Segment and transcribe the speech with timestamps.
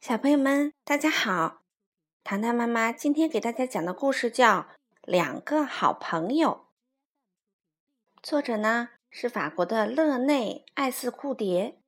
[0.00, 1.60] 小朋友们，大家好！
[2.24, 4.60] 糖糖妈妈今天给大家讲的故事叫
[5.02, 6.64] 《两个好朋友》，
[8.22, 11.78] 作者呢是法国的勒内·艾斯库蝶，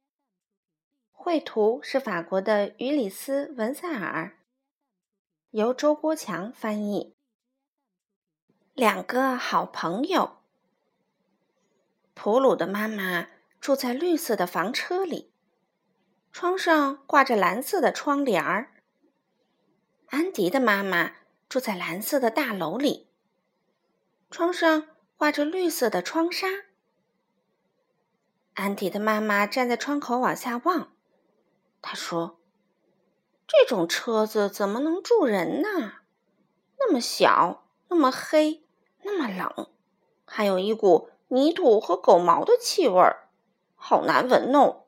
[1.10, 4.36] 绘图是法国的于里斯·文塞尔，
[5.52, 7.14] 由周国强翻译。
[8.74, 10.42] 两个好朋友，
[12.12, 15.31] 普鲁的妈妈住在绿色的房车里。
[16.32, 18.72] 窗上挂着蓝色的窗帘儿。
[20.06, 21.12] 安迪的妈妈
[21.46, 23.10] 住在蓝色的大楼里，
[24.30, 26.48] 窗上挂着绿色的窗纱。
[28.54, 30.92] 安迪的妈妈站在窗口往下望，
[31.82, 32.40] 她说
[33.46, 35.96] ：“这种车子怎么能住人呢？
[36.78, 38.64] 那么小，那么黑，
[39.02, 39.68] 那么冷，
[40.24, 43.28] 还有一股泥土和狗毛的气味儿，
[43.76, 44.78] 好难闻哦。”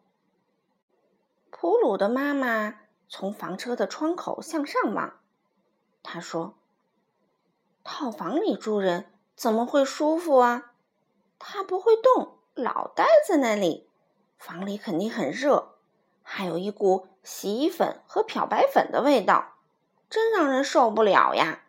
[1.57, 5.21] 普鲁的妈妈从房车的窗口向上望，
[6.03, 6.59] 她说
[7.85, 10.73] ：“套房里住人怎么会舒服啊？
[11.39, 13.89] 他不会动，老待在那里。
[14.37, 15.77] 房里肯定很热，
[16.23, 19.55] 还有一股洗衣粉和漂白粉的味道，
[20.11, 21.63] 真让人受不了呀。”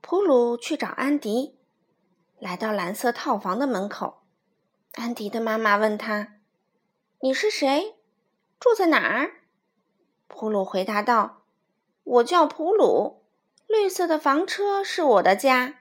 [0.00, 1.58] 普鲁去找安迪，
[2.38, 4.22] 来到蓝色套房的门口。
[4.92, 6.34] 安迪的妈妈问他
[7.18, 7.96] ：“你是谁？”
[8.60, 9.30] 住在哪儿？
[10.26, 11.42] 普鲁回答道
[12.02, 13.22] ：“我叫普鲁，
[13.66, 15.78] 绿色的房车是我的家，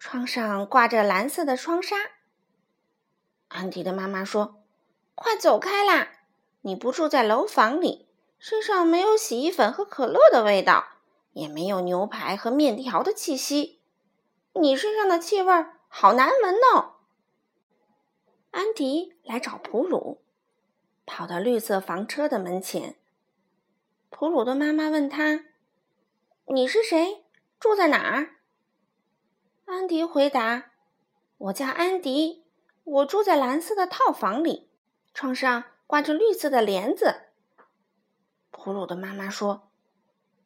[0.00, 1.96] 窗上挂着蓝色的窗纱。”
[3.48, 4.62] 安迪的妈妈说
[5.14, 6.08] ：“快走开啦！
[6.62, 10.84] 你不住在楼房里，身上没有洗衣粉和可乐的味道，
[11.32, 13.80] 也没有牛排和面条的气息，
[14.54, 16.96] 你身上的气味好难闻哦。”
[18.50, 20.20] 安迪来找普鲁。
[21.08, 22.94] 跑到绿色房车的门前，
[24.10, 25.46] 普鲁的妈妈问他
[26.44, 27.24] ：“你是谁？
[27.58, 28.36] 住在哪儿？”
[29.64, 30.70] 安迪回答
[31.38, 32.44] ：“我叫安迪，
[32.84, 34.68] 我住在蓝色的套房里，
[35.14, 37.22] 窗上挂着绿色的帘子。”
[38.52, 39.70] 普鲁的妈妈说：“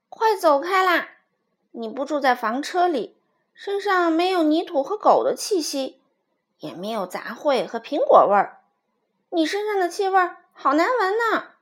[0.09, 1.09] 快走开啦！
[1.72, 3.16] 你不住在房车里，
[3.53, 6.00] 身上没有泥土和狗的气息，
[6.59, 8.62] 也没有杂烩和苹果味儿，
[9.31, 11.54] 你身上的气味儿。”好难闻呢！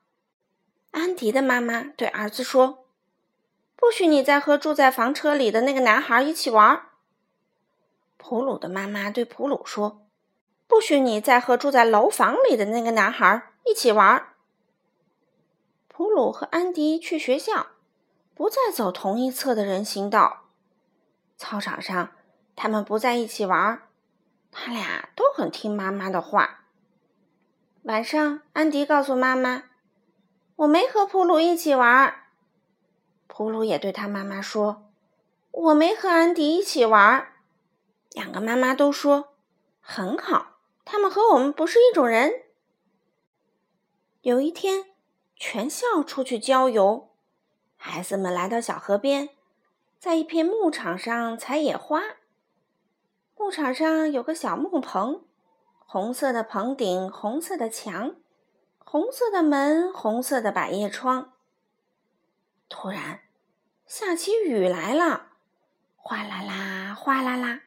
[0.91, 2.87] 安迪的妈妈对儿子说
[3.77, 6.89] ：“不许你再和住在房车里的那个男孩一起玩。”
[8.19, 10.07] 普鲁的妈妈对普鲁说
[10.69, 14.35] ：“不许你再和住在楼房里的那个男孩一起玩。”
[15.89, 17.69] 普鲁和安迪去学校，
[18.35, 20.45] 不再走同一侧的人行道。
[21.39, 22.13] 操场上，
[22.55, 23.83] 他们不在一起玩。
[24.51, 26.60] 他俩都很听妈妈的话。
[27.85, 29.65] 晚上，安迪告诉妈妈
[30.55, 32.15] ：“我没和普鲁一起玩。”
[33.27, 34.91] 普鲁也对他妈妈说
[35.51, 37.33] ：“我没和安迪一起玩。”
[38.13, 39.33] 两个妈妈都说
[39.81, 42.43] ：“很好，他们和我们不是一种人。”
[44.21, 44.85] 有一天，
[45.35, 47.09] 全校出去郊游，
[47.77, 49.31] 孩子们来到小河边，
[49.99, 52.03] 在一片牧场上采野花。
[53.39, 55.25] 牧场上有个小木棚。
[55.93, 58.15] 红色的棚顶，红色的墙，
[58.79, 61.33] 红色的门，红色的百叶窗。
[62.69, 63.23] 突然，
[63.87, 65.33] 下起雨来了，
[65.97, 67.63] 哗啦啦，哗啦啦，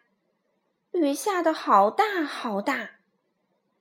[0.94, 2.91] 雨下的好大好大，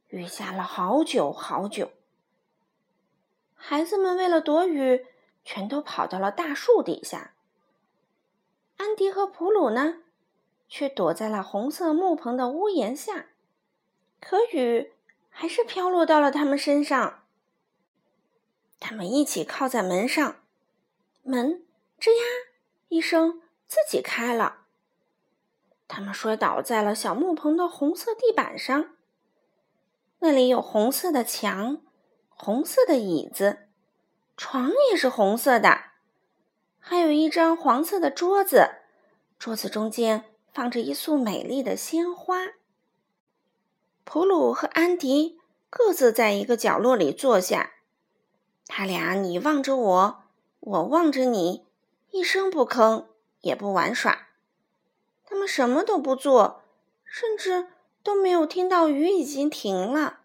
[0.08, 1.92] 雨下了好久好久。
[3.54, 5.06] 孩子们为了躲雨，
[5.44, 7.34] 全都跑到了大树底下。
[8.78, 9.98] 安迪和普鲁呢，
[10.68, 13.26] 却躲在了红色木棚的屋檐下。
[14.24, 14.92] 可雨
[15.28, 17.24] 还是飘落到了他们身上。
[18.78, 20.36] 他们一起靠在门上，
[21.22, 21.64] 门
[22.00, 22.24] 吱呀
[22.88, 24.60] 一声自己开了。
[25.88, 28.94] 他们摔倒在了小木棚的红色地板上。
[30.20, 31.82] 那里有红色的墙，
[32.28, 33.68] 红色的椅子，
[34.36, 35.86] 床也是红色的，
[36.78, 38.70] 还有一张黄色的桌子，
[39.36, 42.52] 桌子中间放着一束美丽的鲜花。
[44.04, 45.38] 普鲁和安迪
[45.70, 47.72] 各自在一个角落里坐下，
[48.66, 50.22] 他俩你望着我，
[50.60, 51.64] 我望着你，
[52.10, 53.06] 一声不吭，
[53.40, 54.28] 也不玩耍。
[55.24, 56.62] 他们什么都不做，
[57.04, 57.68] 甚至
[58.02, 60.20] 都没有听到雨已经停了，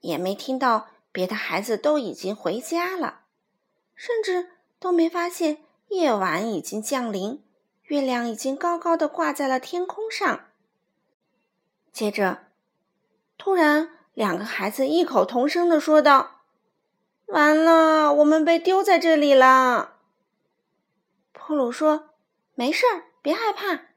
[0.00, 3.20] 也没听到别的孩子都已经回家了，
[3.94, 7.42] 甚至都没发现夜晚已经降临，
[7.84, 10.48] 月亮已经高高的挂在了天空上。
[11.92, 12.45] 接着。
[13.38, 16.40] 突然，两个孩子异口同声的说道
[17.26, 19.98] ：“完了，我们被丢在这里了。
[21.32, 22.10] 普鲁说
[22.56, 23.88] ：“没事儿，别害怕，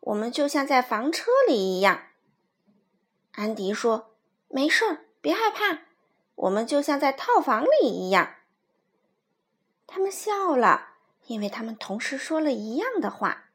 [0.00, 2.00] 我们就像在房车里一样。”
[3.32, 4.16] 安迪说
[4.48, 5.82] ：“没事儿，别害怕，
[6.34, 8.34] 我们就像在套房里一样。”
[9.86, 10.94] 他们笑了，
[11.26, 13.50] 因为他们同时说了一样的话。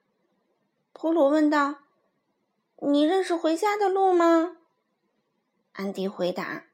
[0.93, 1.75] 普鲁问道
[2.87, 4.57] ：“你认识回家的路吗？”
[5.73, 6.65] 安迪回答：“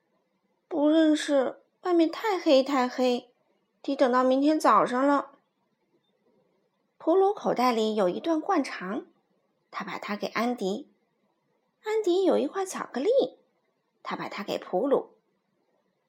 [0.67, 3.29] 不认识，外面太黑太黑，
[3.81, 5.37] 得等到明天早上了。”
[6.97, 9.05] 普鲁口袋里有一段灌肠，
[9.71, 10.91] 他把它给安迪。
[11.83, 13.09] 安迪有一块巧克力，
[14.03, 15.11] 他把它给普鲁。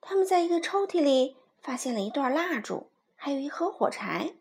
[0.00, 4.34] 他们在一个抽屉里发现了一段蜡烛，还有一盒火柴。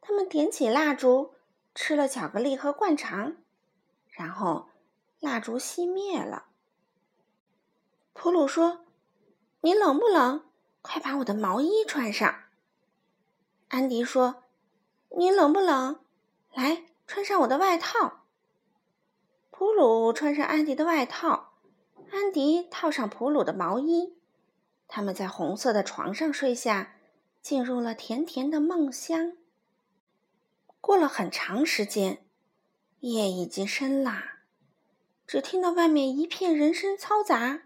[0.00, 1.34] 他们点起蜡烛，
[1.74, 3.36] 吃了巧克力和灌肠，
[4.08, 4.68] 然后
[5.18, 6.49] 蜡烛熄灭了。
[8.12, 8.84] 普鲁说
[9.62, 10.44] ：“你冷不冷？
[10.82, 12.44] 快把我的毛衣穿上。”
[13.68, 14.44] 安迪说。
[15.16, 16.04] 你冷不冷？
[16.54, 18.26] 来，穿上我的外套。
[19.50, 21.54] 普鲁穿上安迪的外套，
[22.12, 24.16] 安迪套上普鲁的毛衣。
[24.86, 26.94] 他们在红色的床上睡下，
[27.42, 29.36] 进入了甜甜的梦乡。
[30.80, 32.24] 过了很长时间，
[33.00, 34.22] 夜已经深了，
[35.26, 37.62] 只听到外面一片人声嘈杂。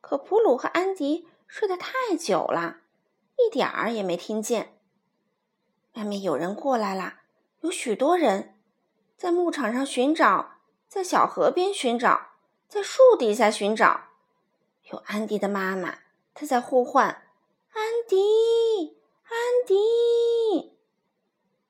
[0.00, 2.78] 可普鲁和安迪睡得太久了，
[3.36, 4.76] 一点儿也没听见。
[5.94, 7.20] 外面有人过来了，
[7.60, 8.58] 有许多人
[9.16, 10.54] 在牧场上寻找，
[10.88, 12.28] 在小河边寻找，
[12.68, 14.08] 在树底下寻找。
[14.90, 15.98] 有安迪的妈妈，
[16.34, 17.06] 她在呼唤
[17.72, 19.32] ：“安迪，安
[19.66, 20.78] 迪！”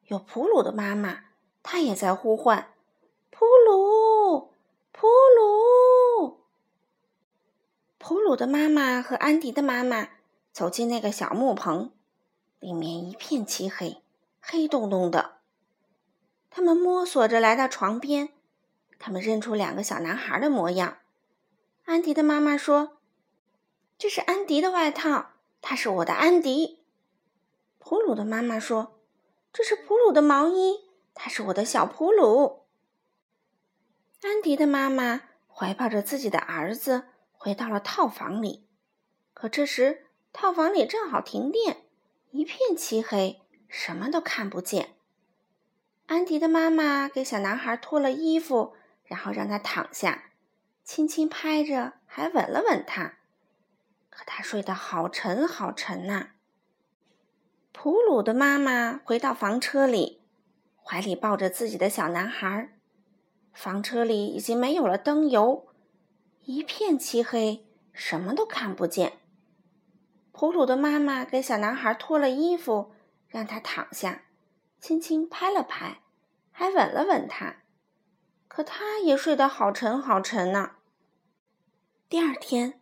[0.09, 1.25] 有普鲁的妈妈，
[1.63, 2.75] 她也在呼唤
[3.31, 4.53] ：“普鲁，
[4.93, 5.07] 普
[5.37, 6.41] 鲁！”
[8.11, 10.09] 普鲁的妈妈和安迪的妈妈
[10.51, 11.93] 走进那个小木棚，
[12.59, 14.03] 里面一片漆黑。
[14.41, 15.37] 黑洞洞的，
[16.51, 18.31] 他们摸索着来到床边，
[18.99, 20.97] 他们认出两个小男孩的模样。
[21.85, 22.99] 安迪的妈妈说
[23.97, 26.83] ：“这是安迪的外套，他是我的安迪。”
[27.79, 28.99] 普鲁的妈妈说
[29.55, 30.81] ：“这是普鲁的毛衣，
[31.15, 32.65] 他是我的小普鲁。”
[34.23, 37.05] 安迪的妈妈怀抱着自己的儿子
[37.43, 38.67] 回到了套房里，
[39.33, 41.85] 可这时套房里正好停电，
[42.33, 43.41] 一片漆黑。
[43.67, 44.97] 什么都看不见。
[46.05, 50.33] 安迪的妈妈给小男孩脱了衣服，然后让他躺下，
[50.85, 53.15] 轻轻拍着，还吻了吻他。
[54.11, 56.33] 可他睡得好沉好沉呐。
[57.73, 60.21] 普鲁的妈妈回到房车里，
[60.83, 62.77] 怀里抱着自己的小男孩。
[63.55, 65.69] 房车里已经没有了灯油，
[66.45, 69.21] 一片漆黑，什么都看不见。
[70.33, 72.95] 普鲁的妈妈给小男孩脱了衣服。
[73.31, 74.25] 让他躺下，
[74.81, 76.03] 轻轻拍了拍，
[76.51, 77.63] 还吻了吻他。
[78.49, 80.73] 可他也睡得好沉好沉呢。
[82.09, 82.81] 第二天，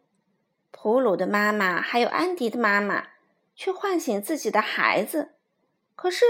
[0.71, 3.09] 普鲁的妈妈还有安迪的妈妈
[3.55, 5.35] 去唤醒自己的孩子，
[5.95, 6.25] 可是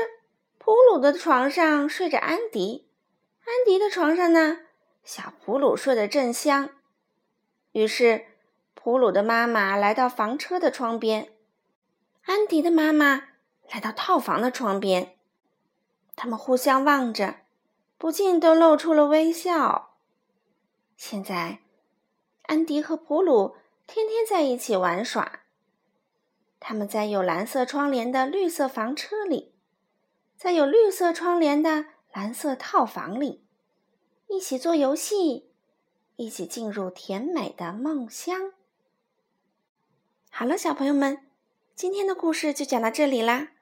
[0.59, 2.91] 普鲁的床上睡着安迪，
[3.45, 4.63] 安迪的床上呢，
[5.05, 6.71] 小普鲁睡得正香。
[7.79, 8.25] 于是，
[8.75, 11.29] 普鲁的妈妈来到房车的窗边，
[12.25, 13.29] 安迪的妈妈。
[13.71, 15.15] 来到套房的窗边，
[16.17, 17.37] 他们互相望着，
[17.97, 19.91] 不禁都露出了微笑。
[20.97, 21.61] 现在，
[22.45, 23.55] 安迪和普鲁
[23.87, 25.41] 天天在一起玩耍。
[26.59, 29.55] 他们在有蓝色窗帘的绿色房车里，
[30.37, 33.45] 在有绿色窗帘的蓝色套房里，
[34.27, 35.48] 一起做游戏，
[36.19, 38.53] 一起进入甜美的梦乡。
[40.31, 41.21] 好了，小朋友们，
[41.77, 43.53] 今天的故事就讲到这里啦。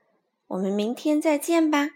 [0.47, 1.91] 我们明天再见吧。